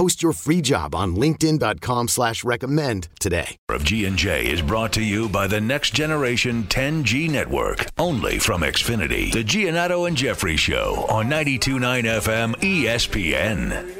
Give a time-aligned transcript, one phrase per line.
[0.00, 3.58] Post your free job on linkedin.com slash recommend today.
[3.68, 7.84] Of G&J is brought to you by the next generation 10G network.
[7.98, 9.30] Only from Xfinity.
[9.30, 13.98] The Giannotto and Jeffrey Show on 92.9 FM ESPN.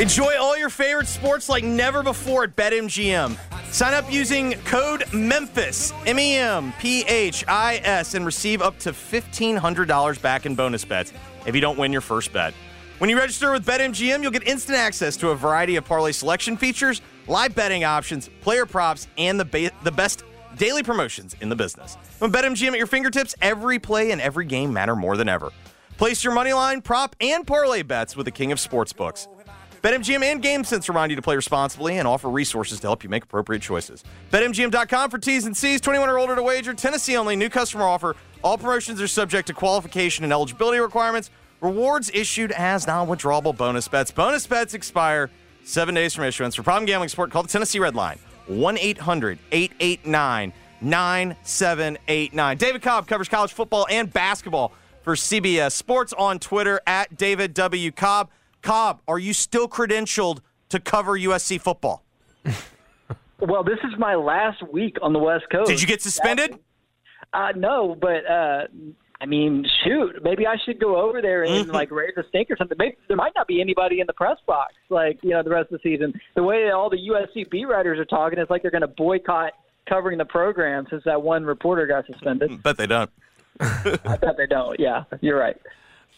[0.00, 3.38] Enjoy all your favorite sports like never before at BetMGM.
[3.72, 8.80] Sign up using code MEMPHIS, M E M P H I S, and receive up
[8.80, 11.12] to $1,500 back in bonus bets
[11.46, 12.52] if you don't win your first bet.
[13.02, 16.56] When you register with BetMGM, you'll get instant access to a variety of parlay selection
[16.56, 20.22] features, live betting options, player props, and the, ba- the best
[20.56, 21.96] daily promotions in the business.
[22.20, 25.50] When BetMGM at your fingertips, every play and every game matter more than ever.
[25.98, 29.26] Place your money line, prop, and parlay bets with the king of sportsbooks.
[29.82, 33.24] BetMGM and GameSense remind you to play responsibly and offer resources to help you make
[33.24, 34.04] appropriate choices.
[34.30, 38.14] BetMGM.com for T's and C's, 21 or older to wager, Tennessee only, new customer offer.
[38.44, 41.32] All promotions are subject to qualification and eligibility requirements.
[41.62, 44.10] Rewards issued as non withdrawable bonus bets.
[44.10, 45.30] Bonus bets expire
[45.62, 46.56] seven days from issuance.
[46.56, 52.56] For problem gambling support, call the Tennessee Red Line 1 800 889 9789.
[52.56, 57.92] David Cobb covers college football and basketball for CBS Sports on Twitter at David W.
[57.92, 58.30] Cobb.
[58.60, 62.02] Cobb, are you still credentialed to cover USC football?
[63.44, 65.68] Well, this is my last week on the West Coast.
[65.68, 66.60] Did you get suspended?
[67.32, 68.66] Uh, no, but uh,
[69.22, 71.70] I mean, shoot, maybe I should go over there and mm-hmm.
[71.70, 72.76] like raise a stink or something.
[72.76, 75.70] Maybe there might not be anybody in the press box, like you know, the rest
[75.70, 76.12] of the season.
[76.34, 79.52] The way all the USC beat writers are talking, it's like they're going to boycott
[79.88, 82.50] covering the program since that one reporter got suspended.
[82.50, 83.10] Mm, bet they don't.
[83.60, 84.80] I bet they don't.
[84.80, 85.56] Yeah, you're right.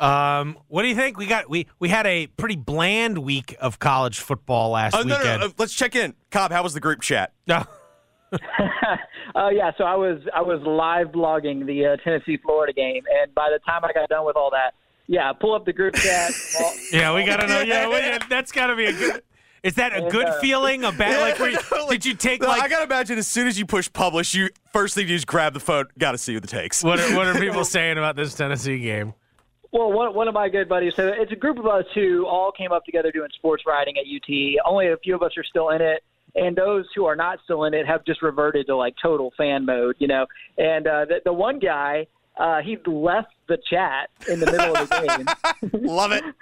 [0.00, 1.18] Um, what do you think?
[1.18, 5.18] We got we we had a pretty bland week of college football last Oh, no,
[5.18, 5.40] weekend.
[5.40, 6.14] no, no, uh, Let's check in.
[6.30, 7.34] Cobb, how was the group chat?
[7.46, 7.64] No.
[8.32, 13.34] Uh, yeah, so I was I was live blogging the uh, Tennessee Florida game, and
[13.34, 14.74] by the time I got done with all that,
[15.06, 16.32] yeah, pull up the group chat.
[16.60, 17.60] all- Yeah, we gotta know.
[17.60, 19.22] Yeah, we, that's gotta be a good.
[19.62, 20.84] Is that a And, good uh, feeling?
[20.84, 21.38] A bad like?
[21.38, 22.62] Were you, No, like- did you take no, like?
[22.62, 25.54] I gotta imagine as soon as you push publish, you first thing you just grab
[25.54, 25.86] the phone.
[25.98, 26.84] Got to see what the takes.
[26.84, 29.14] what are what are people saying about this Tennessee game?
[29.72, 30.94] Well, one, one of my good buddies.
[30.94, 34.04] So it's a group of us who all came up together doing sports writing at
[34.04, 34.32] UT.
[34.70, 37.64] Only a few of us are still in it, and those who are not still
[37.64, 40.26] in it have just reverted to like total fan mode, you know.
[40.58, 42.06] And uh, the, the one guy,
[42.36, 45.26] uh, he left the chat in the middle of the
[45.70, 45.70] game.
[45.86, 46.24] Love it.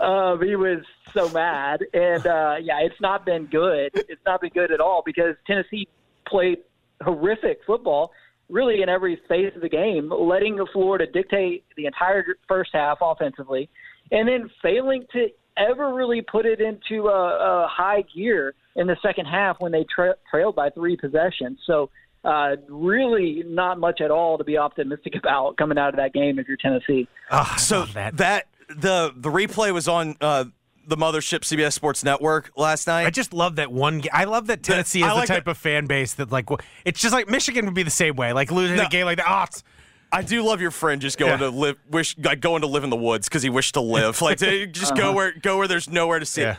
[0.00, 3.90] Um, he was so mad, and uh, yeah, it's not been good.
[3.94, 5.88] It's not been good at all because Tennessee
[6.24, 6.58] played
[7.02, 8.12] horrific football,
[8.48, 13.68] really in every phase of the game, letting Florida dictate the entire first half offensively,
[14.12, 18.96] and then failing to ever really put it into a, a high gear in the
[19.02, 21.58] second half when they tra- trailed by three possessions.
[21.66, 21.90] So.
[22.24, 26.36] Uh, really, not much at all to be optimistic about coming out of that game
[26.40, 27.06] if you're Tennessee.
[27.30, 28.16] Oh, So that.
[28.16, 28.46] that.
[28.68, 30.44] the the replay was on uh,
[30.86, 33.06] the mothership CBS Sports Network last night.
[33.06, 34.00] I just love that one.
[34.00, 36.32] ga- I love that Tennessee I is like the type that- of fan base that
[36.32, 36.48] like
[36.84, 38.32] it's just like Michigan would be the same way.
[38.32, 38.86] Like losing No.
[38.86, 39.26] a game like that.
[39.28, 39.62] Oh, it's-
[40.10, 41.36] I do love your friend just going Yeah.
[41.38, 44.20] to live, wish like going to live in the woods because he wished to live.
[44.22, 46.42] Like to just go where go where there's nowhere to see.
[46.42, 46.56] yeah.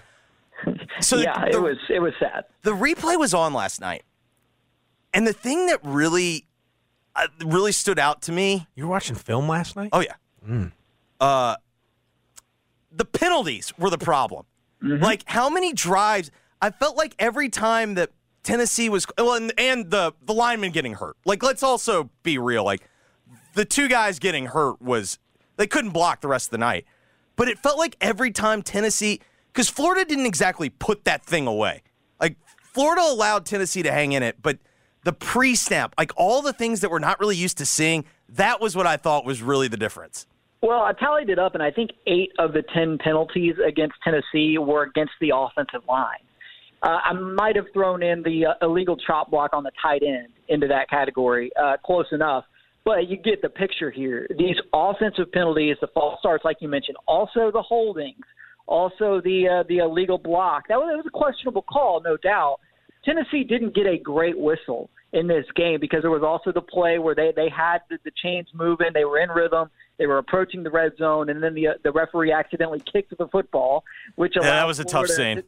[1.02, 2.46] So yeah, the, it was it was sad.
[2.64, 4.04] the replay was on last night,
[5.14, 6.46] and the thing that really
[7.16, 9.90] uh, really stood out to me You were watching film last night.
[9.94, 10.68] Oh yeah.
[11.20, 11.56] Uh,
[12.92, 14.46] the penalties were the problem.
[14.82, 16.32] Like how many drives?
[16.62, 18.12] I felt like every time that
[18.44, 21.18] Tennessee was well, and, and the the lineman getting hurt.
[21.26, 22.64] Like let's also be real.
[22.64, 22.82] Like
[23.60, 25.20] the two guys getting hurt was
[25.58, 26.86] they couldn't block the rest of the night.
[27.36, 29.20] But it felt like every time Tennessee,
[29.52, 31.84] because Florida didn't exactly put that thing away.
[32.22, 34.60] Like Florida allowed Tennessee to hang in it, but
[35.04, 38.78] the pre-snap, like all the things that we're not really used to seeing, that was
[38.78, 40.26] what I thought was really the difference.
[40.62, 44.58] Well, I tallied it up, and I think eight of the ten penalties against Tennessee
[44.58, 46.24] were against the offensive line.
[46.82, 50.30] Uh, I might have thrown in the uh, illegal chop block on the tight end
[50.48, 51.52] into that category.
[51.62, 52.46] Uh, close enough.
[52.90, 54.26] But you get the picture here.
[54.36, 58.26] These offensive penalties, the false starts, like you mentioned, also the holdings,
[58.66, 60.68] also the uh, the illegal block.
[60.70, 62.60] That was, that was a questionable call, no doubt.
[63.06, 66.98] Tennessee didn't get a great whistle in this game because there was also the play
[66.98, 69.70] where they they had the, the chains moving, they were in rhythm,
[70.00, 73.28] they were approaching the red zone, and then the uh, the referee accidentally kicked the
[73.28, 73.84] football,
[74.16, 75.44] which Yeah, that was a tough scene.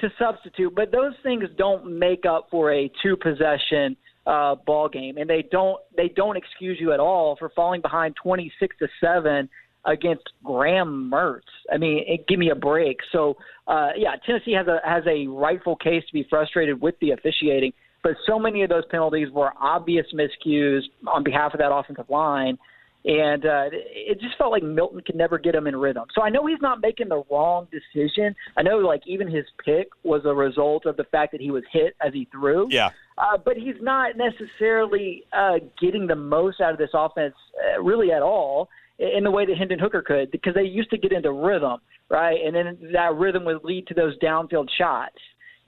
[0.00, 0.74] To, to substitute.
[0.74, 3.96] But those things don't make up for a two possession
[4.30, 8.14] uh, ball game, and they don't they don't excuse you at all for falling behind
[8.22, 9.48] twenty six to seven
[9.86, 11.40] against Graham Mertz.
[11.72, 12.98] I mean, it, give me a break.
[13.12, 13.36] So,
[13.66, 17.72] uh, yeah, Tennessee has a has a rightful case to be frustrated with the officiating,
[18.02, 22.56] but so many of those penalties were obvious miscues on behalf of that offensive line.
[23.02, 26.04] And uh, it just felt like Milton could never get him in rhythm.
[26.14, 28.34] So I know he's not making the wrong decision.
[28.58, 31.62] I know, like even his pick was a result of the fact that he was
[31.72, 32.68] hit as he threw.
[32.70, 32.90] Yeah.
[33.16, 37.34] Uh, but he's not necessarily uh, getting the most out of this offense,
[37.74, 38.68] uh, really at all,
[38.98, 41.78] in the way that Hendon Hooker could, because they used to get into rhythm,
[42.10, 42.38] right?
[42.44, 45.16] And then that rhythm would lead to those downfield shots.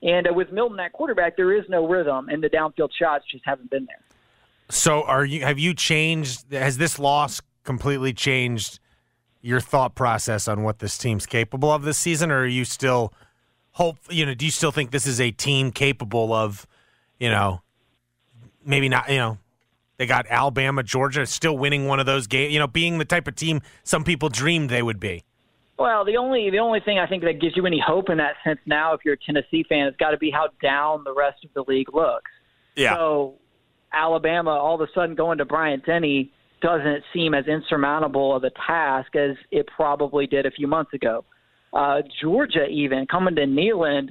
[0.02, 3.44] And uh, with Milton at quarterback, there is no rhythm, and the downfield shots just
[3.46, 4.02] haven't been there.
[4.72, 8.80] So are you have you changed has this loss completely changed
[9.42, 13.12] your thought process on what this team's capable of this season or are you still
[13.72, 16.66] hope you know do you still think this is a team capable of
[17.18, 17.60] you know
[18.64, 19.36] maybe not you know
[19.98, 23.28] they got Alabama Georgia still winning one of those games you know being the type
[23.28, 25.22] of team some people dreamed they would be
[25.78, 28.36] Well, the only the only thing I think that gives you any hope in that
[28.42, 31.44] sense now, if you're a Tennessee fan, has got to be how down the rest
[31.44, 32.30] of the league looks.
[32.74, 32.94] Yeah.
[32.96, 33.34] So
[33.92, 38.50] Alabama all of a sudden going to Bryant Denny doesn't seem as insurmountable of a
[38.66, 41.24] task as it probably did a few months ago.
[41.72, 44.10] Uh, Georgia even coming to Neyland,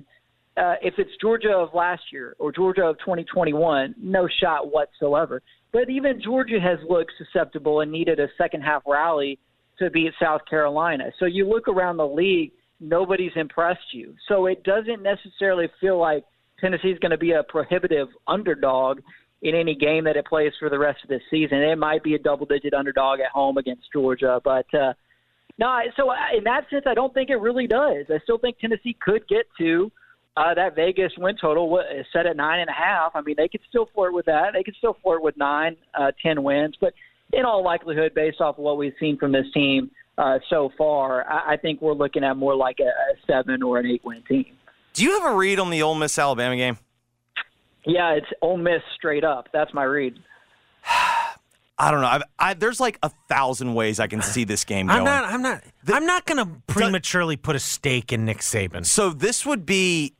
[0.57, 5.41] uh, if it's Georgia of last year or Georgia of 2021, no shot whatsoever.
[5.71, 9.39] But even Georgia has looked susceptible and needed a second half rally
[9.79, 11.05] to beat South Carolina.
[11.19, 14.13] So you look around the league, nobody's impressed you.
[14.27, 16.25] So it doesn't necessarily feel like
[16.59, 18.99] Tennessee's going to be a prohibitive underdog
[19.41, 21.59] in any game that it plays for the rest of this season.
[21.59, 24.93] It might be a double digit underdog at home against Georgia, but uh,
[25.57, 25.79] no.
[25.97, 28.05] So in that sense, I don't think it really does.
[28.09, 29.91] I still think Tennessee could get to
[30.37, 31.81] uh, that Vegas win total
[32.13, 33.11] set at nine and a half.
[33.15, 34.51] I mean, they could still flirt with that.
[34.53, 36.93] They could still flirt with nine, uh, ten wins, but
[37.33, 41.25] in all likelihood, based off of what we've seen from this team uh, so far,
[41.31, 42.91] I, think we're looking at more like a
[43.25, 44.57] seven or an eight win team.
[44.93, 46.77] Do you have a read on the Ole Miss Alabama game?
[47.85, 49.49] Yeah, it's Ole Miss straight up.
[49.51, 50.19] That's my read.
[51.77, 52.07] I don't know.
[52.07, 54.99] I've, I, there's like a thousand ways I can see this game going.
[54.99, 58.85] I'm not I'm not I'm not going to prematurely put a stake in Nick Saban
[58.85, 60.13] So this would be,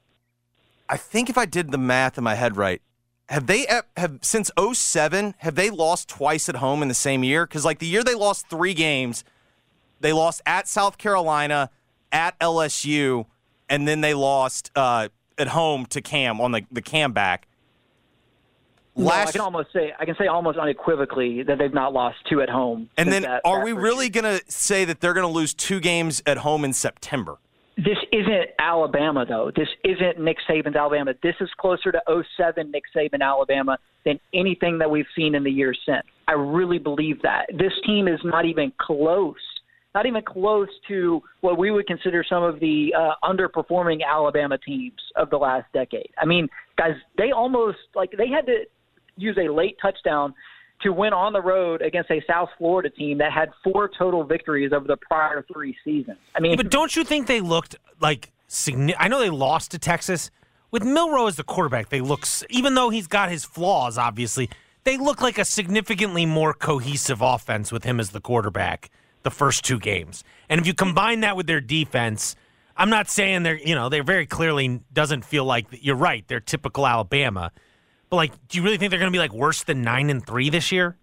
[0.90, 2.82] I think if I did the math in my head right,
[3.30, 7.46] have they have since 07, have they lost twice at home in the same year?
[7.46, 9.24] Because like the year they lost three games,
[10.00, 11.70] they lost at South Carolina,
[12.12, 13.28] at LSU,
[13.70, 17.48] and then they lost uh, at home to Cam on the the Cam back.
[18.96, 22.42] No, I can almost say I can say almost unequivocally that they've not lost two
[22.42, 22.90] at home.
[22.98, 25.54] and then that- are that we really going to say that they're going to lose
[25.54, 27.38] two games at home in September?
[27.78, 29.50] This isn't Alabama, though.
[29.56, 31.14] This isn't Nick Saban's Alabama.
[31.24, 32.02] This is closer to
[32.38, 36.06] 07 Nick Saban Alabama than anything that we've seen in the years since.
[36.28, 37.46] I really believe that.
[37.58, 39.36] This team is not even close,
[39.96, 45.00] not even close to what we would consider some of the uh, underperforming Alabama teams
[45.16, 46.10] of the last decade.
[46.22, 48.66] I mean, guys, they almost, like, they had to
[49.18, 50.34] use a late touchdown
[50.82, 54.74] to win on the road against a South Florida team that had four total victories
[54.74, 56.18] over the prior three seasons.
[56.36, 58.32] I mean, But don't you think they looked like
[58.98, 60.30] I know they lost to Texas
[60.72, 61.90] with Milroe as the quarterback.
[61.90, 64.50] They look even though he's got his flaws, obviously,
[64.84, 68.90] they look like a significantly more cohesive offense with him as the quarterback
[69.24, 70.24] the first two games.
[70.50, 72.36] And if you combine that with their defense,
[72.76, 76.28] I'm not saying they're you know they're very clearly doesn't feel like you're right.
[76.28, 77.52] They're typical Alabama,
[78.12, 80.24] but like, do you really think they're going to be like worse than nine and
[80.26, 80.98] three this year?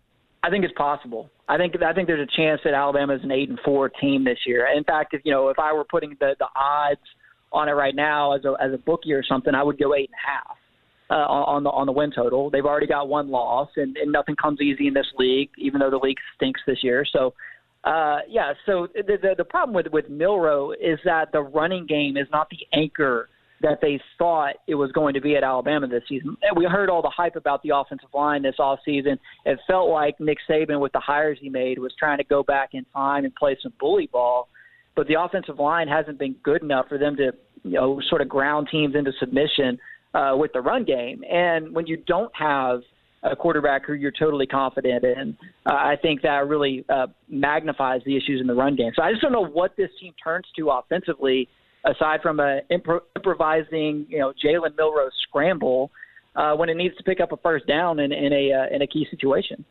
[0.45, 1.31] I think it's possible.
[1.49, 4.25] I think I think there's a chance that Alabama is an eight and four team
[4.25, 4.69] this year.
[4.77, 7.01] In fact, if you know if I were putting the the odds
[7.51, 10.11] on it right now as a as a bookie or something, I would go eight
[10.11, 10.57] and a half
[11.11, 12.51] uh, on the on the win total.
[12.51, 15.91] They've already got one loss, and, and nothing comes easy in this league, even though
[15.91, 17.05] the league stinks this year.
[17.11, 17.35] So.
[17.85, 22.17] Uh, yeah, so the, the the problem with with Milroe is that the running game
[22.17, 23.29] is not the anchor
[23.61, 26.37] that they thought it was going to be at Alabama this season.
[26.57, 29.19] We heard all the hype about the offensive line this offseason.
[29.45, 32.71] It felt like Nick Saban, with the hires he made, was trying to go back
[32.73, 34.49] in time and play some bully ball.
[34.95, 37.33] but the offensive line hasn't been good enough for them to
[37.65, 39.79] you know sort of ground teams into submission
[40.15, 41.23] uh, with the run game.
[41.31, 42.81] And when you don't have
[43.23, 45.37] a quarterback who you're totally confident in,
[45.67, 48.93] uh, I think that really uh, magnifies the issues in the run game.
[48.95, 51.49] So I just don't know what this team turns to offensively,
[51.85, 55.91] aside from a impro- improvising, you know, Jalen Milroe scramble
[56.37, 58.83] uh, when it needs to pick up a first down in, in a uh, in
[58.83, 59.65] a key situation.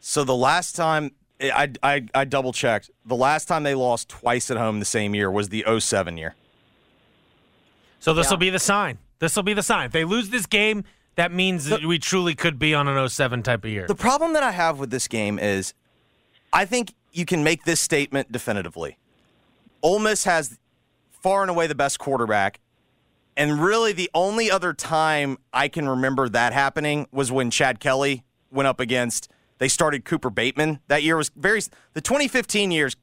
[0.00, 4.50] So the last time I, I, I double checked, the last time they lost twice
[4.50, 6.34] at home the same year was the 07 year.
[8.00, 8.98] So this will be the sign.
[9.18, 9.86] This will be the sign.
[9.86, 10.84] If they lose this game,
[11.16, 13.86] that means that we truly could be on an 07 type of year.
[13.86, 15.74] The problem that I have with this game is
[16.52, 18.98] I think you can make this statement definitively.
[19.82, 20.58] Ole Miss has
[21.22, 22.60] far and away the best quarterback.
[23.36, 28.24] And really, the only other time I can remember that happening was when Chad Kelly
[28.50, 30.80] went up against, they started Cooper Bateman.
[30.88, 31.60] That year was very,
[31.94, 32.96] the 2015 years,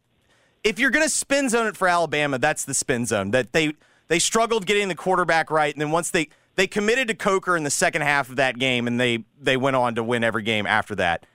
[0.63, 3.31] if you're going to spin zone it for Alabama, that's the spin zone.
[3.31, 3.73] That they,
[4.07, 5.73] they struggled getting the quarterback right.
[5.73, 8.87] And then once they, they committed to Coker in the second half of that game,
[8.87, 11.25] and they they went on to win every game after that.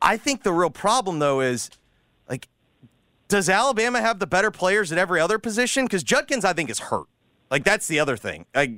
[0.00, 1.70] I think the real problem though is
[3.28, 5.84] does Alabama have the better players at every other position?
[5.84, 7.06] Because Judkins, I think, is hurt.
[7.50, 8.46] Like that's the other thing.
[8.54, 8.72] Like,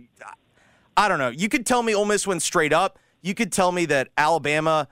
[0.97, 1.29] I don't know.
[1.29, 2.99] You could tell me Ole Miss went straight up.
[3.23, 4.89] You could tell me that Alabama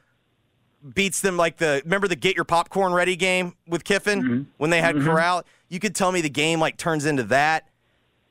[0.95, 4.43] beats them like the remember the get your popcorn ready game with Kiffin mm-hmm.
[4.59, 5.07] when they had mm-hmm.
[5.07, 5.45] Corral.
[5.69, 7.69] You could tell me the game like turns into that.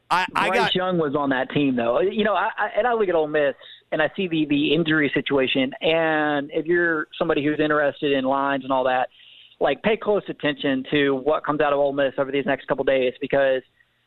[0.10, 2.00] I, I Bryce got, Young was on that team though.
[2.00, 3.55] You know, I, I, and I look at Ole Miss
[3.91, 5.72] and I see the the injury situation.
[5.82, 9.10] And if you're somebody who's interested in lines and all that,
[9.59, 12.83] like pay close attention to what comes out of Ole Miss over these next couple
[12.83, 13.62] days because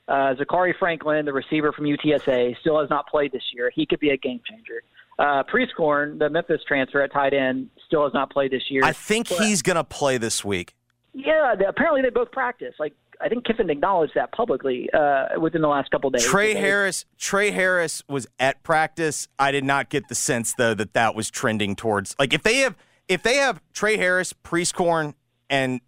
[0.08, 3.70] uh, Zakhari Franklin, the receiver from UTSA, still has not played this year.
[3.74, 4.82] He could be a game changer.
[5.18, 8.82] Uh, Prieskorn, the Memphis transfer at tight end, still has not played this year.
[8.84, 10.74] I think but, he's going to play this week.
[11.12, 12.74] Yeah, apparently they both practice.
[12.78, 16.24] Like I think Kiffin acknowledged that publicly uh, within the last couple days.
[16.24, 19.28] Tre Harris, Tre Harris was at practice.
[19.38, 22.58] I did not get the sense though that that was trending towards like if they
[22.58, 22.76] have
[23.08, 25.14] if they have Tre Harris, Prieskorn,
[25.50, 25.80] and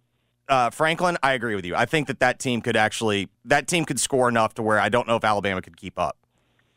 [0.47, 1.75] uh, Franklin, I agree with you.
[1.75, 4.89] I think that that team could actually that team could score enough to where I
[4.89, 6.17] don't know if Alabama could keep up.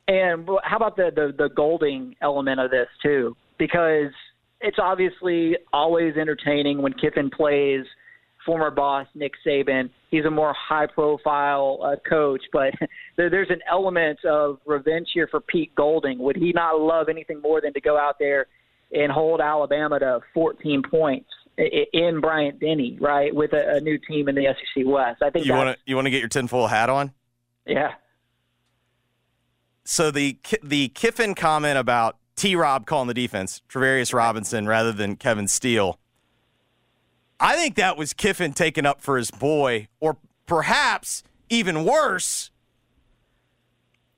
[0.06, 3.36] And how about the the, the Golding element of this too?
[3.58, 4.12] Because
[4.60, 7.84] it's obviously always entertaining when Kiffin plays
[8.46, 9.90] former boss Nick Saban.
[10.10, 12.72] He's a more high profile uh, coach, but
[13.16, 16.18] there, there's an element of revenge here for Pete Golding.
[16.18, 18.46] Would he not love anything more than to go out there
[18.92, 24.28] and hold Alabama to 14 points in Bryant Denny, right, with a, a new team
[24.28, 25.23] in the SEC West?
[25.23, 27.12] I think you want to you want to get your tinfoil hat on.
[27.66, 27.94] Yeah.
[29.84, 32.56] So the the Kiffin comment about T.
[32.56, 35.99] Rob calling the defense, Travaris Robinson rather than Kevin Steele
[37.40, 42.50] I think that was Kiffin taking up for his boy, or perhaps even worse.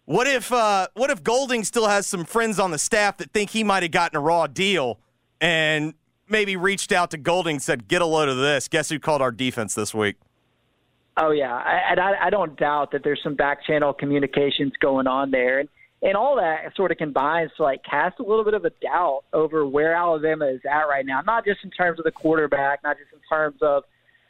[0.04, 3.50] What if uh, what if Golding still has some friends on the staff that think
[3.50, 5.00] he might have gotten a raw deal
[5.40, 5.94] and
[6.28, 9.30] maybe reached out to Golding said, "Get a load of this." Guess who called our
[9.30, 10.16] defense this week?
[11.16, 11.56] Oh yeah,
[11.90, 15.60] and I, I don't doubt that there's some back channel communications going on there.
[15.60, 15.68] And
[16.02, 19.22] and all that sort of combines to like cast a little bit of a doubt
[19.32, 21.22] over where Alabama is at right now.
[21.22, 23.84] Not just in terms of the quarterback, not just in terms of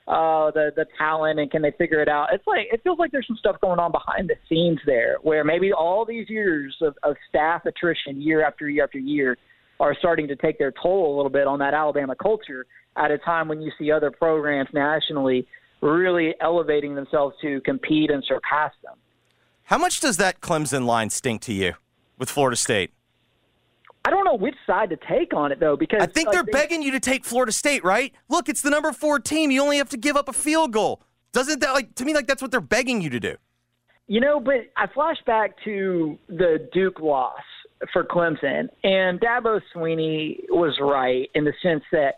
[0.07, 2.29] uh, the the talent and can they figure it out.
[2.33, 5.43] It's like it feels like there's some stuff going on behind the scenes there, where
[5.43, 9.37] maybe all these years of, of staff attrition, year after year after year,
[9.81, 12.67] are starting to take their toll a little bit on that Alabama culture.
[12.97, 15.47] At a time when you see other programs nationally
[15.83, 18.95] really elevating themselves to compete and surpass them.
[19.65, 21.75] How much does that Clemson line stink to you
[22.19, 22.93] with Florida State?
[24.05, 26.53] I don't know which side to take on it though, because I think they're they,
[26.53, 28.15] begging you to take Florida State, right?
[28.29, 29.51] Look, it's the number four team.
[29.51, 31.03] You only have to give up a field goal.
[31.33, 33.37] Doesn't that like to me like that's what they're begging you to do?
[34.07, 37.43] You know, but I flash back to the Duke loss
[37.93, 42.17] for Clemson, and Dabo Swinney was right in the sense that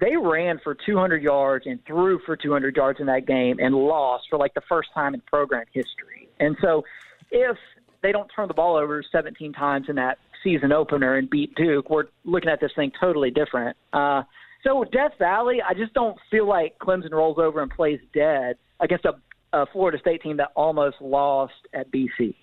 [0.00, 4.24] they ran for 200 yards and threw for 200 yards in that game and lost
[4.28, 6.28] for like the first time in program history.
[6.40, 6.84] And so
[7.30, 7.56] if
[8.02, 11.90] they don't turn the ball over 17 times in that season opener and beat Duke,
[11.90, 13.76] we're looking at this thing totally different.
[13.92, 14.24] Uh,
[14.64, 19.04] so Death Valley, I just don't feel like Clemson rolls over and plays dead against
[19.04, 19.14] a,
[19.52, 22.34] a Florida State team that almost lost at BC.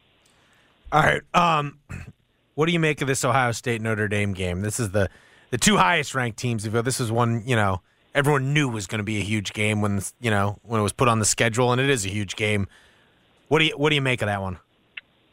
[0.91, 1.22] All right.
[1.34, 1.80] Um,
[2.55, 4.62] what do you make of this Ohio State Notre Dame game?
[4.62, 5.10] This is the
[5.50, 6.63] the two highest ranked teams.
[6.63, 7.81] This is one you know
[8.13, 10.93] everyone knew was going to be a huge game when you know when it was
[10.93, 12.67] put on the schedule, and it is a huge game.
[13.48, 14.60] What do you what do you make of that one?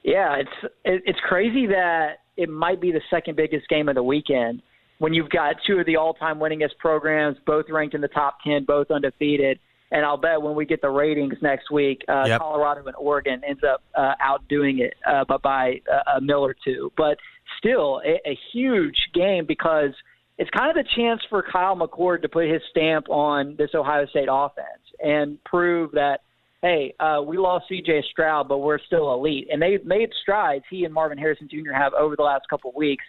[0.03, 4.63] Yeah, it's it's crazy that it might be the second biggest game of the weekend
[4.99, 8.65] when you've got two of the all-time winningest programs, both ranked in the top ten,
[8.65, 9.59] both undefeated,
[9.91, 12.41] And I'll bet when we get the ratings next week, uh, Yep.
[12.41, 16.55] Colorado and Oregon ends up uh, outdoing it uh, but by uh, a mill or
[16.65, 16.93] two.
[16.97, 17.17] But
[17.59, 19.93] still, a, a huge game because
[20.37, 24.07] it's kind of the chance for Kyle McCord to put his stamp on this Ohio
[24.07, 24.67] State offense
[25.01, 26.21] and prove that,
[26.63, 28.05] hey, uh, we lost C.J.
[28.11, 29.49] Stroud, but we're still elite.
[29.51, 31.73] And they've made strides, he and Marvin Harrison Jr.
[31.73, 33.05] have over the last couple of weeks.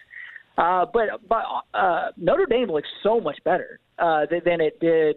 [0.58, 5.16] Uh, but but uh, Notre Dame looks so much better uh, than, than it did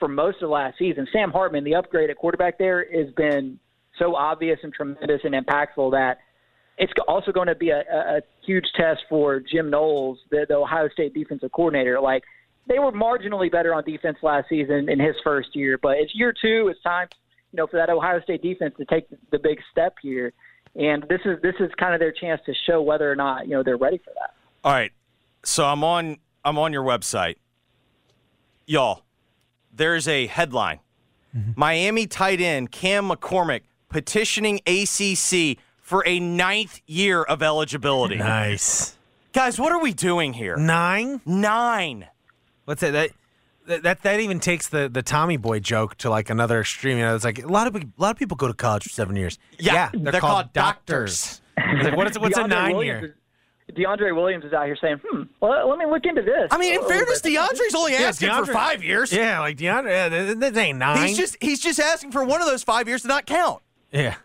[0.00, 1.06] for most of last season.
[1.12, 3.60] Sam Hartman, the upgrade at quarterback there, has been
[3.98, 6.18] so obvious and tremendous and impactful that
[6.78, 10.88] it's also going to be a, a huge test for Jim Knowles, the, the Ohio
[10.88, 12.00] State defensive coordinator.
[12.00, 12.24] Like
[12.66, 16.32] they were marginally better on defense last season in his first year, but it's year
[16.32, 16.68] two.
[16.68, 17.08] It's time,
[17.52, 20.32] you know, for that Ohio State defense to take the big step here.
[20.74, 23.54] And this is this is kind of their chance to show whether or not you
[23.54, 24.34] know they're ready for that.
[24.64, 24.92] All right.
[25.44, 27.36] So I'm on I'm on your website.
[28.66, 29.02] Y'all,
[29.80, 30.80] there's a headline.
[31.56, 38.16] Miami tight end Cam McCormick petitioning ACC for a ninth year of eligibility.
[38.16, 38.96] Nice.
[39.32, 40.56] Guys, what are we doing here?
[40.56, 41.20] Nine?
[41.24, 42.08] Nine.
[42.64, 42.90] What's that?
[42.90, 43.10] That
[43.66, 46.98] that that, that even takes the, the Tommy Boy joke to like another extreme.
[46.98, 48.88] You know, it's like a lot of a lot of people go to college for
[48.88, 49.38] seven years.
[49.58, 51.40] Yeah, they're, they're called, called doctors.
[51.56, 53.16] It's like, what is what's a nine Williams year?
[53.70, 56.58] Is, DeAndre Williams is out here saying, "Hmm, well, let me look into this." I
[56.58, 57.34] mean, in fairness, bit.
[57.34, 59.12] DeAndre's only Yeah, asking for five years.
[59.12, 59.88] Yeah, like DeAndre.
[59.90, 61.08] Yeah, that, that ain't nine.
[61.08, 63.62] He's just he's just asking for one of those five years to not count.
[63.92, 64.16] yeah.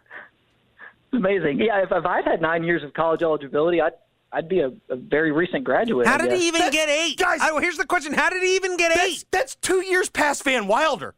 [1.11, 1.59] It's amazing.
[1.59, 3.93] Yeah, if, if I'd had nine years of college eligibility, I'd
[4.33, 6.07] I'd be a, a very recent graduate.
[6.07, 7.17] How did he even That- get eight?
[7.17, 9.25] guys- I, here's the question: How did he even get That's, eight?
[9.31, 11.15] that's two years past Van Wilder.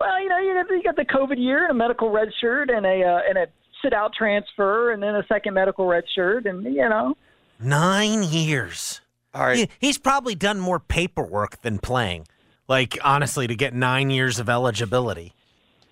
[0.00, 2.68] Well, you know, you got, you got the COVID year and a medical red shirt
[2.70, 3.46] and a uh, and a
[3.84, 7.16] sit out transfer and then a second medical red shirt and you know.
[7.60, 9.00] Nine years.
[9.32, 9.56] All right.
[9.58, 12.26] He- he's probably done more paperwork than playing.
[12.66, 15.34] Like honestly, to get nine years of eligibility.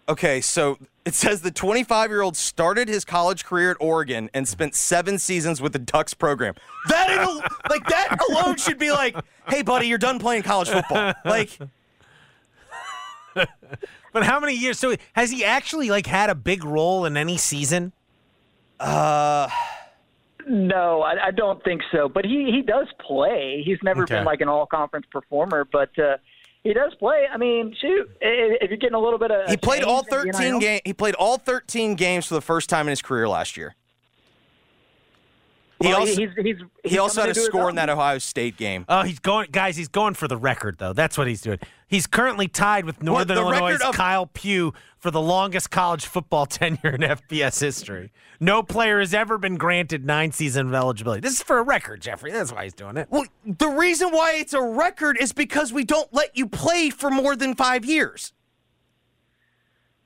[0.09, 4.49] Okay, so it says the 25 year old started his college career at Oregon and
[4.49, 6.55] spent seven seasons with the Ducks program.
[6.89, 7.19] That in
[7.71, 9.17] like that alone should be like,
[9.49, 11.13] hey, buddy, you're done playing college football.
[11.25, 11.57] Like,
[14.13, 14.79] But how many years?
[14.79, 17.93] So has he actually like had a big role in any season?
[18.81, 19.49] uh,
[20.47, 22.09] No, I, I don't think so.
[22.09, 23.63] But he he does play.
[23.65, 24.17] He's never Okay.
[24.17, 26.17] been like an all conference performer, but uh,
[26.65, 27.27] he does play.
[27.33, 30.61] I mean, shoot, if you're getting a little bit of he played all 13 NIL
[30.61, 30.83] games.
[30.85, 33.75] He played all 13 games for the first time in his career last year.
[35.83, 38.85] He Well, also he's, he's, he also had a score in that Ohio State game.
[38.89, 39.77] Oh, he's going, guys.
[39.77, 40.93] He's going for the record, though.
[40.93, 41.59] That's what he's doing.
[41.89, 46.47] He's currently tied with Northern the Illinois' of- Kyle Pugh for the longest college football
[46.47, 48.13] tenure in FBS history.
[48.39, 51.21] No player has ever been granted nine season of eligibility.
[51.21, 52.31] This is for a record, Jeffrey.
[52.31, 53.09] That's why he's doing it.
[53.11, 57.11] Well, the reason why it's a record is because we don't let you play for
[57.11, 58.33] more than five years.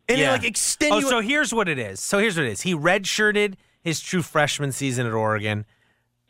[0.09, 2.01] And they like extend Oh, so here's what it is.
[2.01, 2.63] So here's what it is.
[2.63, 3.55] He redshirted
[3.87, 5.65] his true freshman season at Oregon,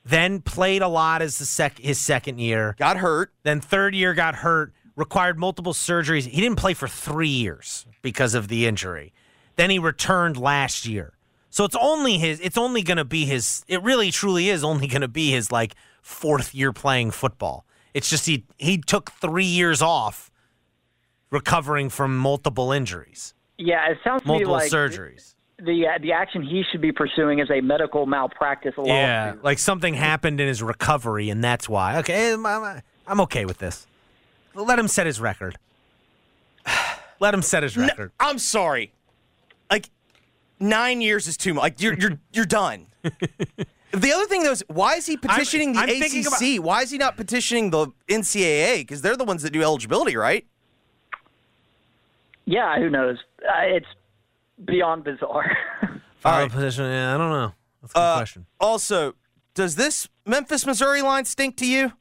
[0.04, 2.76] then played a lot as the sec- his second year.
[2.78, 3.32] got hurt.
[3.42, 6.26] Then third year got hurt, required multiple surgeries.
[6.26, 9.12] He didn't play for three years because of the injury.
[9.56, 11.14] Then he returned last year.
[11.48, 12.38] So it's only his.
[12.40, 13.64] It's only going to be his.
[13.66, 17.64] It really, truly is only going to be his like fourth year playing football.
[17.94, 20.30] It's just he he took three years off,
[21.30, 25.35] recovering from multiple injuries, Yeah, it sounds to me multiple like surgeries.
[25.58, 28.92] The uh, the action he should be pursuing is a medical malpractice lawsuit.
[28.92, 31.98] Yeah, like something happened in his recovery, and that's why.
[31.98, 33.86] Okay, I'm, I'm, I'm okay with this.
[34.54, 35.58] Let him set his record.
[37.20, 38.12] Let him set his No, record.
[38.20, 38.92] I'm sorry.
[39.70, 39.90] Like
[40.60, 41.62] nine years is too much.
[41.62, 42.86] Like you're you're you're done.
[43.02, 46.62] the other thing though is why is he petitioning the I'm thinking ACC?
[46.62, 48.80] why is he not petitioning the NCAA?
[48.80, 50.46] Because they're the ones that do eligibility, right?
[52.44, 53.18] Yeah, who knows?
[53.42, 53.86] Uh, it's
[54.64, 55.56] beyond bizarre.
[56.18, 56.50] Final right.
[56.50, 56.84] position.
[56.84, 57.52] Yeah, I don't know.
[57.82, 58.46] That's a good Uh, question.
[58.60, 59.14] Also,
[59.54, 61.92] does this Memphis Missouri line stink to you?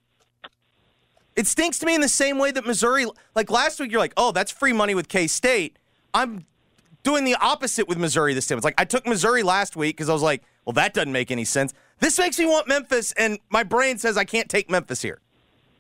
[1.36, 4.14] It stinks to me in the same way that Missouri, like last week, you're like,
[4.16, 5.78] oh, that's free money with K State.
[6.14, 6.46] I'm
[7.04, 8.58] doing the opposite with Missouri this time.
[8.58, 11.32] It's like I took Missouri last week because I was like, well, that doesn't make
[11.32, 11.74] any sense.
[12.00, 15.20] This makes me want Memphis, and my brain says I can't take Memphis here.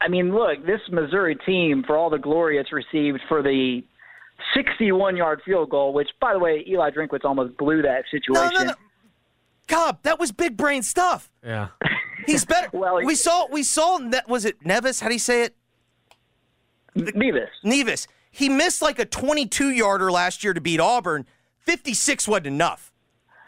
[0.02, 3.82] I mean, look, this Missouri team, for all the glory it's received for the
[4.54, 8.54] 61 yard field goal, which, by the way, Eli Drinkwitz almost blew that No, situation.
[8.60, 8.74] no, no.
[9.68, 11.32] Cobb, that was big brain stuff.
[11.44, 11.70] Yeah.
[12.28, 12.70] He's better.
[12.74, 15.00] Well, we saw, we saw, Ne- was it Nevis?
[15.00, 15.56] How do you say it?
[16.96, 17.50] Nevis.
[17.64, 18.08] Nevis.
[18.32, 21.26] He missed like a 22 yarder last year to beat Auburn.
[21.60, 22.92] 56 wasn't enough.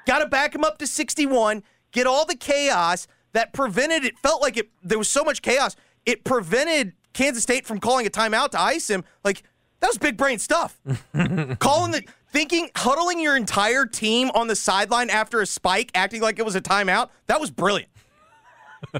[0.05, 4.17] Got to back him up to 61, get all the chaos that prevented it.
[4.19, 5.75] Felt like it, there was so much chaos.
[6.05, 9.03] It prevented Kansas State from calling a timeout to ice him.
[9.23, 9.43] Like,
[9.79, 10.79] That was big brain stuff.
[11.59, 16.39] Calling the thinking, huddling your entire team on the sideline after a spike, acting like
[16.39, 17.09] it was a timeout.
[17.27, 17.89] That was brilliant.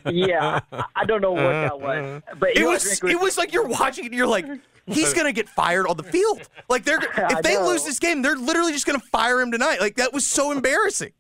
[0.10, 3.54] yeah, I- I don't know what that was, but It Eli was it was like
[3.54, 4.46] you're watching and you're like,
[4.88, 6.42] he's gonna get fired on the field.
[6.70, 7.68] Like they're I if they know.
[7.68, 9.80] lose this game, they're literally just gonna fire him tonight.
[9.80, 11.12] Like that was so embarrassing.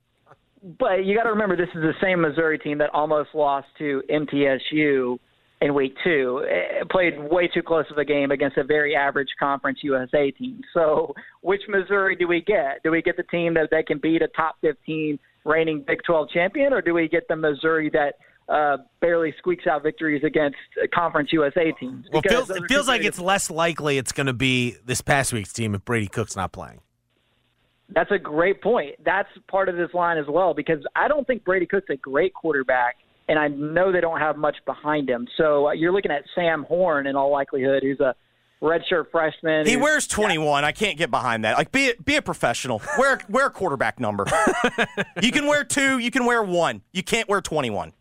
[0.80, 4.02] But you got to remember, this is the same Missouri team that almost lost to
[4.10, 5.18] MTSU
[5.62, 6.44] in week two.
[6.46, 10.62] It played way too close of a game against a very average Conference USA team.
[10.74, 12.84] So, which Missouri do we get?
[12.84, 16.30] Do we get the team that, that can beat a top 15 reigning Big 12
[16.30, 18.16] champion, or do we get the Missouri that
[18.54, 20.58] uh, barely squeaks out victories against
[20.94, 22.06] Conference USA teams?
[22.12, 25.34] Well, it feels, it feels like it's less likely it's going to be this past
[25.34, 26.82] week's team if Brady Cook's not playing.
[27.90, 28.96] That's a great point.
[29.06, 32.34] That's part of this line as well because I don't think Brady Cook's a great
[32.34, 35.28] quarterback, and I know they don't have much behind him.
[35.38, 38.16] So uh, you're looking at Sam Horn in all likelihood, who's a
[38.62, 39.68] redshirt freshman.
[39.68, 40.64] He wears 21.
[40.64, 41.58] I can't get behind that.
[41.58, 42.82] Like, be be a professional.
[42.98, 44.26] Wear wear a quarterback number.
[45.22, 46.00] you can wear two.
[46.00, 46.82] You can wear one.
[46.92, 47.94] You can't wear 21.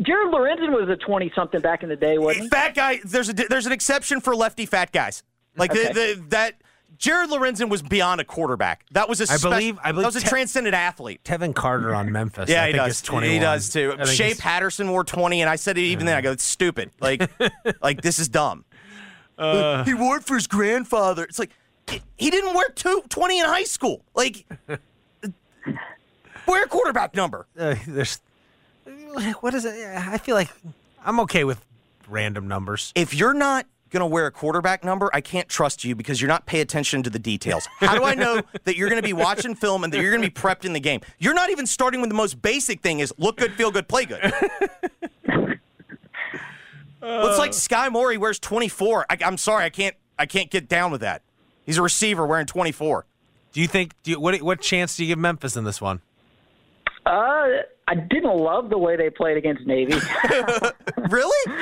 [0.00, 2.48] Jared Lorenzen was a 20 something back in the day, wasn't he?
[2.48, 3.00] Fat guy.
[3.04, 5.22] There's a there's an exception for lefty fat guys.
[5.56, 5.88] Like Okay.
[5.88, 6.54] the, the, that.
[7.02, 8.84] Jared Lorenzen was beyond a quarterback.
[8.92, 11.20] That was a I believe- I believe that was a Te- transcendent athlete.
[11.24, 12.48] Tevin Carter on Memphis.
[12.48, 12.92] Yeah, I he think does.
[12.94, 13.34] is 21.
[13.34, 13.96] He does too.
[14.06, 16.16] Shea he's- Patterson wore 20, and I said it even then.
[16.16, 16.92] I go, it's stupid.
[17.00, 17.28] Like,
[17.82, 18.64] like this is dumb.
[19.36, 19.82] Uh.
[19.82, 21.24] he wore it for his grandfather.
[21.24, 21.50] It's like
[21.88, 24.04] he- he didn't wear two, 20 in high school.
[24.14, 24.46] Like,
[26.46, 27.46] wear a quarterback number.
[27.58, 28.20] uh, there's
[29.40, 29.74] what is it?
[29.98, 30.50] I feel like
[31.04, 31.64] I'm okay with
[32.08, 32.92] random numbers.
[32.94, 36.46] If you're not gonna wear a quarterback number, I can't trust you because you're not
[36.46, 37.68] paying attention to the details.
[37.78, 40.30] How do I know that you're gonna be watching film and that you're gonna be
[40.30, 41.00] prepped in the game?
[41.18, 44.06] You're not even starting with the most basic thing: is look good, feel good, play
[44.06, 44.32] good.
[47.02, 48.12] Well, it's like Skyy Moore.
[48.12, 49.06] He wears 24.
[49.10, 49.96] I, I'm sorry, I can't.
[50.20, 51.22] I can't get down with that.
[51.66, 53.06] He's a receiver wearing 24.
[53.52, 53.94] Do you think?
[54.04, 56.00] Do you, what what chance do you give Memphis in this one?
[57.04, 57.48] Uh,
[57.88, 59.94] I didn't love the way they played against Navy.
[61.10, 61.52] Really?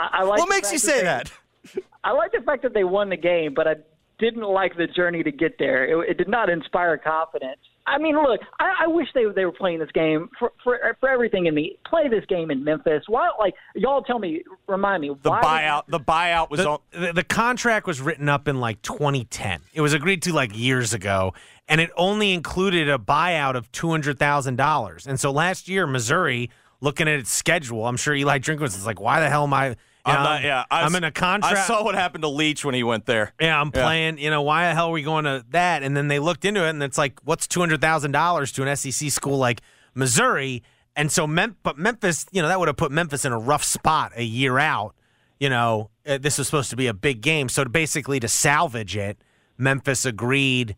[0.00, 1.32] I, I like what makes you fact say they- that?
[2.04, 3.74] I like the fact that they won the game, but I
[4.18, 5.84] didn't like the journey to get there.
[6.02, 7.58] It, it did not inspire confidence.
[7.86, 11.08] I mean, look, I, I wish they they were playing this game for, for for
[11.08, 11.76] everything in me.
[11.86, 13.02] Play this game in Memphis.
[13.08, 15.82] Why, like y'all tell me, remind me The why buyout.
[15.88, 16.78] The buyout was The, on.
[16.92, 19.60] the, the contract was written up in like 2010.
[19.74, 21.34] It was agreed to like years ago,
[21.68, 25.06] and it only included a buyout of two hundred thousand dollars.
[25.06, 29.00] And so last year, Missouri, looking at its schedule, I'm sure Eli Drinkwitz is like,
[29.00, 31.56] "Why the hell am I?" I'm know, not, yeah, I I'm in a contract.
[31.56, 33.32] I saw what happened to Leach when he went there.
[33.40, 33.82] Yeah, I'm Yeah.
[33.82, 34.18] playing.
[34.18, 35.82] You know, why the hell are we going to that?
[35.82, 38.62] And then they looked into it, and it's like, what's two hundred thousand dollars to
[38.66, 39.60] an SEC school like
[39.94, 40.62] Missouri?
[40.96, 43.62] And so, Mem- but Memphis, you know, that would have put Memphis in a rough
[43.64, 44.94] spot a year out.
[45.38, 48.28] You know, uh, this was supposed to be a big game, so to basically to
[48.28, 49.18] salvage it,
[49.56, 50.76] Memphis agreed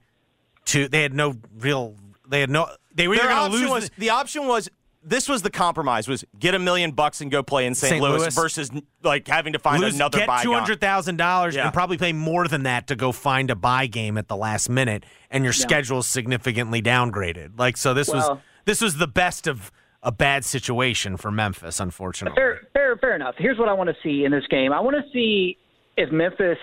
[0.66, 0.88] to.
[0.88, 1.96] They had no real.
[2.28, 2.68] They had no.
[2.94, 3.70] They were going to lose.
[3.70, 4.68] was the option was
[5.04, 7.90] this was the compromise was get a million bucks and go play in St.
[7.90, 8.02] St.
[8.02, 8.34] Louis, Louis.
[8.34, 8.70] versus
[9.02, 10.42] like having to find lose, another get buy.
[10.42, 11.64] two hundred thousand dollars Yeah.
[11.64, 14.68] and probably pay more than that to go find a buy game at the last
[14.68, 17.58] minute, and your schedule's significantly downgraded.
[17.58, 19.72] Like so, this was this was the best of
[20.04, 22.34] a bad situation for Memphis, unfortunately.
[22.36, 23.34] Fair, fair, fair enough.
[23.38, 24.72] Here's what I want to see in this game.
[24.72, 25.56] I want to see
[25.96, 26.58] if Memphis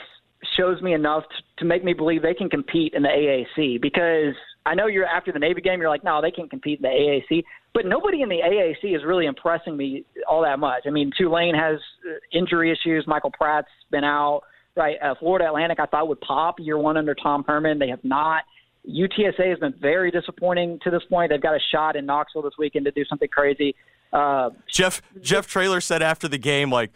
[0.58, 3.82] shows me enough t- to make me believe they can compete in the AAC.
[3.82, 4.34] Because
[4.66, 6.90] I know you're after the Navy game, you're like, no, they can't compete in the
[6.90, 7.44] AAC.
[7.74, 10.84] But nobody in the AAC is really impressing me all that much.
[10.88, 13.06] I mean, Tulane has uh, injury issues.
[13.08, 14.42] Michael Pratt's been out.
[14.76, 17.80] Right, uh, Florida Atlantic, I thought would pop year one under Tom Herman.
[17.80, 18.44] They have not.
[18.88, 21.32] UTSA has been very disappointing to this point.
[21.32, 23.76] They've got a shot in Knoxville this weekend to do something crazy.
[24.14, 26.92] Uh, Jeff Jeff Traylor said after the game, like,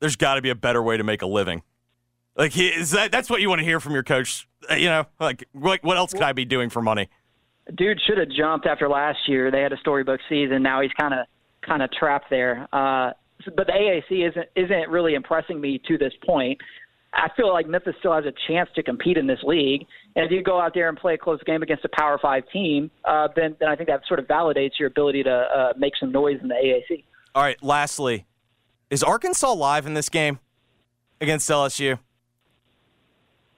[0.00, 1.62] there's got to be a better way to make a living.
[2.36, 4.48] Like, is that that's what you want to hear from your coach?
[4.70, 7.08] Uh, You know, like, what, what else could I be doing for money?
[7.74, 9.50] Dude should have jumped after last year.
[9.50, 10.62] They had a storybook season.
[10.62, 11.26] Now he's kind of
[11.66, 12.68] kind of trapped there.
[12.72, 13.12] Uh,
[13.56, 16.58] but the AAC isn't isn't really impressing me to this point.
[17.12, 19.86] I feel like Memphis still has a chance to compete in this league.
[20.16, 22.44] And if you go out there and play a close game against a Power Five
[22.52, 25.94] team, uh, then then I think that sort of validates your ability to uh, make
[25.98, 27.04] some noise in the AAC.
[27.34, 28.26] All right, lastly,
[28.90, 30.38] is Arkansas live in this game
[31.20, 31.98] against LSU?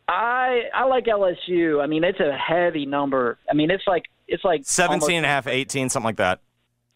[0.09, 1.83] I I like LSU.
[1.83, 3.38] I mean, it's a heavy number.
[3.51, 6.40] I mean, it's like it's like 17 almost- and a half, 18, something like that.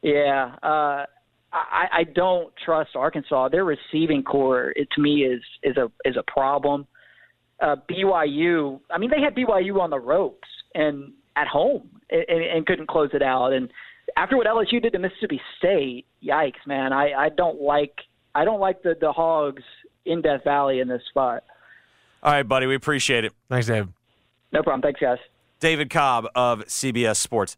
[0.02, 1.06] Yeah, uh,
[1.52, 3.50] I, I don't trust Arkansas.
[3.50, 6.86] Their receiving corps, it, to me, is is a is a problem.
[7.60, 12.42] Uh, BYU, I mean, they had BYU on the ropes and at home and, and,
[12.42, 13.52] and couldn't close it out.
[13.52, 13.70] And
[14.16, 16.92] after what LSU did to Mississippi State, yikes, man!
[16.92, 17.94] I, I don't like
[18.34, 19.62] I don't like the the Hogs
[20.06, 21.44] in Death Valley in this spot.
[22.22, 22.66] All right, buddy.
[22.66, 23.32] We appreciate it.
[23.48, 23.88] Thanks, Dave.
[24.52, 24.82] No problem.
[24.82, 25.18] Thanks, guys.
[25.60, 27.56] David Cobb of CBS Sports.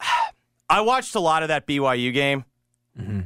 [0.68, 2.44] I watched a lot of that BYU game.
[2.98, 3.20] Mm-hmm.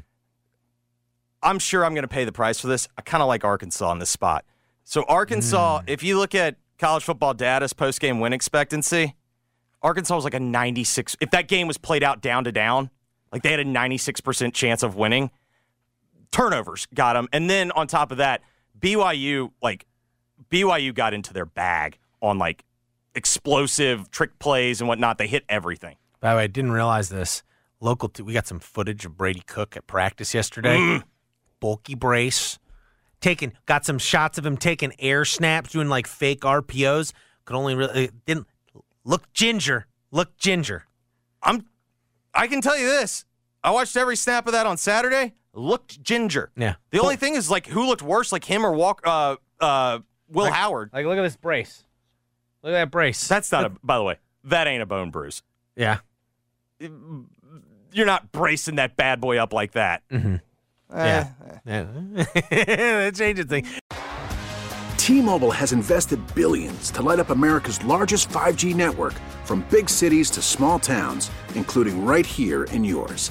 [1.42, 2.88] I'm sure I'm going to pay the price for this.
[2.98, 4.44] I kind of like Arkansas in this spot.
[4.83, 5.85] So, Arkansas, mm.
[5.87, 9.14] if you look at college football data's post game win expectancy,
[9.83, 11.16] Arkansas was like a 96.
[11.20, 12.90] If that game was played out down to down,
[13.33, 15.31] like they had a 96% chance of winning.
[16.33, 17.29] Turnovers got them.
[17.33, 18.42] And then on top of that,
[18.79, 19.87] BYU, like,
[20.50, 22.64] BYU got into their bag on like
[23.14, 25.18] explosive trick plays and whatnot.
[25.18, 25.96] They hit everything.
[26.20, 27.42] By the way, I didn't realize this.
[27.80, 31.00] Local, t- we got some footage of Brady Cook at practice yesterday.
[31.61, 32.59] Bulky brace,
[33.20, 37.12] taking got some shots of him taking air snaps, doing like fake RPOs.
[37.44, 38.46] Could only really didn't
[39.04, 39.87] look ginger.
[40.11, 40.85] Look ginger.
[41.42, 41.66] I'm
[42.35, 43.24] I can tell you this.
[43.64, 45.35] I watched every snap of that on Saturday.
[45.52, 46.50] Looked ginger.
[46.56, 46.74] Yeah.
[46.90, 50.00] The only thing is like who looked worse, like him or Walk uh uh
[50.31, 50.91] Will Howard.
[50.93, 51.85] Like, look at this brace.
[52.62, 53.27] Look at that brace.
[53.29, 55.43] That's not a by the way, that ain't a bone bruise.
[55.77, 55.99] yeah.
[56.79, 60.03] You're not bracing that bad boy up like that.
[60.11, 60.35] Mm-hmm.
[60.93, 61.05] Eh.
[61.07, 61.29] Yeah.
[61.65, 61.87] yeah.
[62.51, 63.81] that changes things.
[64.99, 70.43] T-Mobile has invested billions to light up America's largest 5G network from big cities to
[70.43, 73.31] small towns, including right here in yours.